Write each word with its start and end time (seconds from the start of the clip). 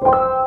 you 0.00 0.37